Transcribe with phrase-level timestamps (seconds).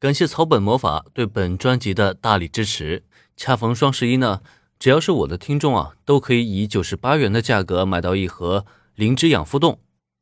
[0.00, 3.02] 感谢草本魔法对本专辑的大力支持。
[3.36, 4.42] 恰逢双十一呢，
[4.78, 8.64] 只要是我的听众啊，都可以以九十八元的价格买到一盒
[8.94, 9.80] 灵芝养肤冻。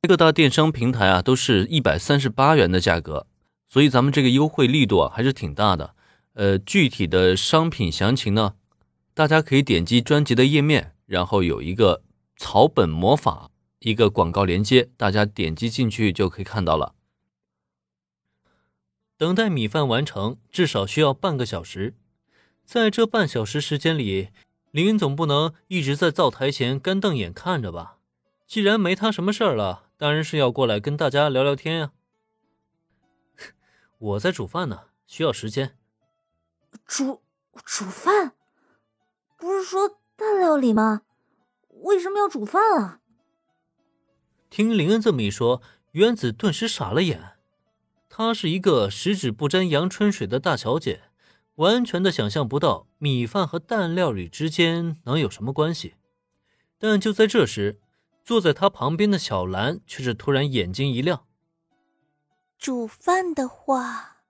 [0.09, 3.27] 各大电商平台啊，都是一百三十八元的价格，
[3.69, 5.95] 所以咱们这个优惠力度啊，还是挺大的。
[6.33, 8.55] 呃，具体的商品详情呢，
[9.13, 12.03] 大家可以点击专辑的页面，然后有一个
[12.39, 13.51] 草本魔法
[13.81, 16.95] 一个广告链接，大家点击进去就可以看到了。
[19.19, 21.95] 等待米饭完成，至少需要半个小时。
[22.65, 24.29] 在这半小时时间里，
[24.73, 27.99] 林恩总不能一直在灶台前干瞪眼看着吧？
[28.47, 31.93] 既然没他什么事儿了，当然是要过来跟大家聊聊天呀。
[33.99, 35.77] 我在煮饭呢，需要时间。
[36.87, 37.23] 煮
[37.65, 38.33] 煮饭？
[39.39, 41.03] 不是说大料理吗？
[41.83, 43.01] 为什么要煮饭啊？
[44.51, 45.63] 听林恩这么一说，
[45.93, 47.36] 原子顿时傻了眼。
[48.09, 51.03] 她是一个十指不沾阳春水的大小姐，
[51.57, 55.95] 完全的想象不到米饭和蛋料理之间能有什么关系。
[56.79, 57.79] 但就在这时，
[58.25, 61.25] 坐在她旁边的小兰却是突然眼睛一亮
[62.59, 64.23] ：“煮饭的话，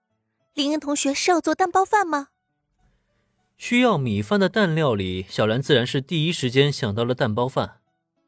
[0.55, 2.29] 林恩同学是要做蛋包饭吗？”
[3.57, 7.81] 需要米饭的蛋料理，小兰自然是第一时间想到了蛋包饭。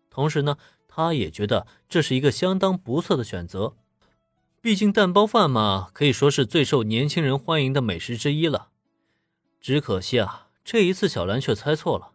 [0.08, 0.56] 同时呢，
[0.88, 3.76] 她也觉得这是一个相当不错的选择。
[4.60, 8.70] 毕竟蛋包饭嘛，可以说是最受年轻人欢迎的美食之一了。
[9.60, 12.12] 只可惜啊，这一次小兰却猜错了，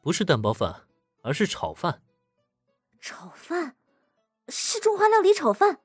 [0.00, 0.84] 不是蛋包饭，
[1.22, 2.02] 而是炒饭。
[2.98, 3.76] 炒饭
[4.48, 5.80] 是中华料理炒饭。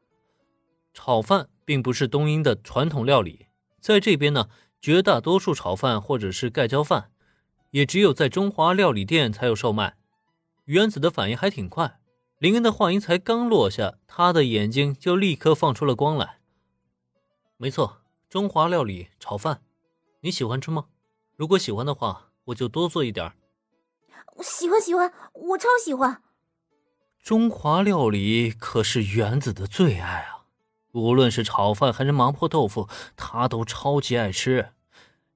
[0.94, 3.47] 炒饭并不是东英的传统料理，
[3.81, 4.50] 在这边呢，
[4.81, 7.11] 绝大多数炒饭或者是盖浇饭，
[7.72, 9.97] 也只有在中华料理店才有售卖。
[10.66, 11.98] 原子的反应还挺快。
[12.40, 16.40] 林恩的话音才刚落下，他的眼睛就立刻放出了光来。
[17.58, 17.98] 没错，
[18.30, 19.62] 中华料理炒饭，
[20.22, 20.86] 你喜欢吃吗？
[21.36, 23.34] 如果喜欢的话，我就多做一点。
[24.38, 26.24] 我喜欢，喜欢，我超喜欢。
[27.22, 30.46] 中华料理可是原子的最爱啊！
[30.94, 32.88] 无论是炒饭还是麻婆豆腐，
[33.18, 34.72] 他都超级爱吃。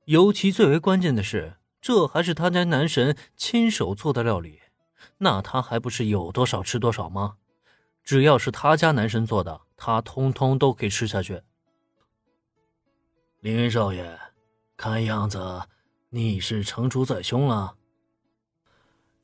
[0.06, 4.62] 尤其最为关键的是，这还是他家男神亲手做的料理。
[5.20, 7.36] 那他还不是有多少吃多少吗？
[8.04, 11.42] 只要是他家男神做的，他通通都可以吃下去。
[13.40, 14.20] 林恩少爷，
[14.76, 15.64] 看样子
[16.10, 17.76] 你是成竹在胸了。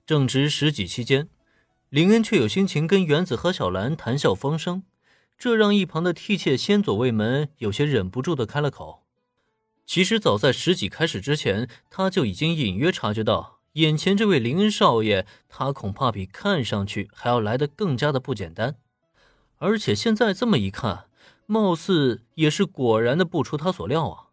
[0.06, 1.30] 正值十几期间，
[1.90, 4.84] 林恩却有心情跟原子和小兰谈笑风生，
[5.38, 9.06] 这让一旁的替妾先左卫门有些忍不住的开了口。
[9.86, 13.59] 其实早在十几开始之前，他就已经隐约察觉到。
[13.80, 18.76] 眼前这位林恩少爷，他恐怕比看上去还要来得更加的不简单，
[19.58, 21.06] 而且现在这么一看，
[21.46, 24.28] 貌似也是果然的不出他所料啊。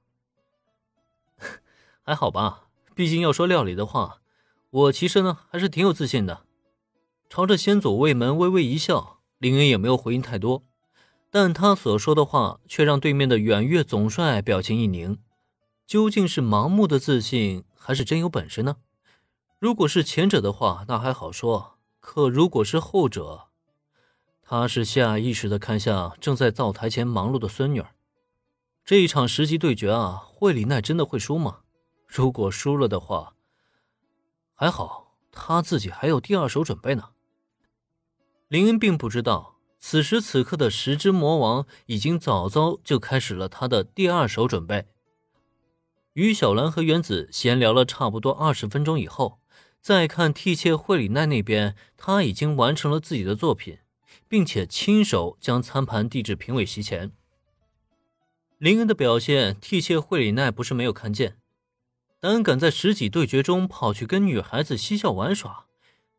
[2.03, 2.65] 还好吧，
[2.97, 4.21] 毕竟要说料理的话，
[4.71, 6.43] 我其实呢还是挺有自信的。
[7.29, 10.65] 朝着先祖卫门微微一笑，林恩也没有回应太多，
[11.31, 15.19] 但他所说的话却让对面的远月总帅表情一凝，
[15.87, 18.79] 究竟是盲目的自信，还是真有本事呢？
[19.59, 23.49] 如果是前者的话，那还好说；可如果是后者，
[24.43, 27.95] 他是下意识的看向正在灶台前忙碌的孙女儿。
[28.85, 31.61] 这一场十级对决啊，惠里奈真的会输吗？
[32.07, 33.35] 如果输了的话，
[34.55, 37.09] 还好他自己还有第二手准备呢。
[38.49, 44.87] 林恩并不知道，此时此刻的十之魔王已经早早就开始了他的第二手准备。
[46.13, 49.41] 与小兰和原子闲聊了差不多二十分钟以后。
[49.87, 53.79] 再看替妾惠里奈那边，他已经完成了自己的作品，
[54.27, 57.13] 并且亲手将餐盘递至评委席前。
[58.59, 61.37] 林恩的表现，替妾惠里奈不是没有看见，
[62.19, 65.67] 胆敢在十几对决中跑去跟女孩子嬉笑玩耍，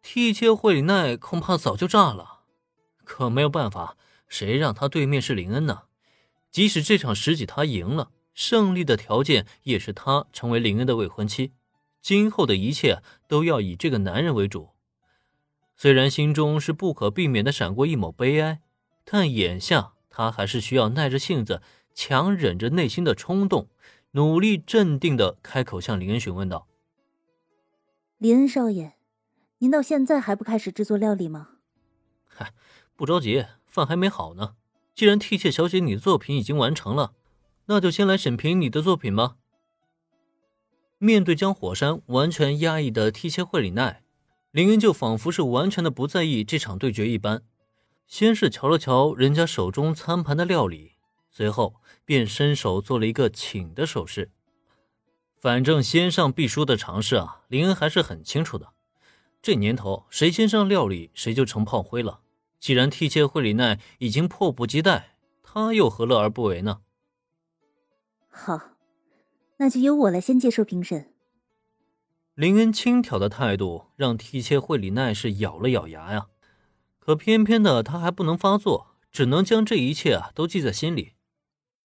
[0.02, 2.44] 替妾惠里奈恐怕早就炸了。
[3.04, 3.98] 可没有办法，
[4.30, 5.82] 谁让他对面是林恩呢？
[6.50, 11.52] 即使这场十几他赢了，胜利的条件也是他成为林恩的未婚妻。
[12.02, 14.70] 今后的一切都要以这个男人为主。
[15.76, 18.62] 虽然心中是不可避免的闪过一抹悲哀，
[19.06, 21.62] 但眼下他还是需要耐着性子，
[21.94, 23.70] 强忍着内心的冲动，
[24.12, 26.68] 努力镇定的开口向林恩询问道
[28.18, 28.94] ：“林恩少爷，
[29.60, 31.50] 您到现在还不开始制作料理吗
[32.26, 32.54] ？”“嗨，
[32.96, 34.56] 不着急，饭还没好呢。
[34.96, 37.14] 既然替妾小姐你的作品已经完成了，
[37.68, 39.36] 那就先来审评你的作品吧。”
[41.00, 44.04] 面对将火山完全压抑的替切惠里奈，
[44.52, 47.44] 林恩就仿佛是完全的不在意这场对决一般。
[48.08, 50.94] 先是瞧了瞧人家手中餐盘的料理，
[51.30, 54.32] 随后便伸手做了一个请的手势。
[55.40, 58.70] 反正先上必输的常识啊，林恩还是很清楚的。
[59.42, 62.22] 这年头，谁先上料理，谁就成炮灰了。
[62.60, 66.80] 既然替切惠里奈已经迫不及待，他又何乐而不为呢？
[68.30, 68.60] 好，
[69.58, 71.14] 那就由我来先接受评审。
[72.36, 76.28] 林恩轻佻的态度让替切惠里奈是咬了咬牙呀，
[77.00, 81.14] 可偏偏的他还不能发作，只能将这一切啊都记在心里。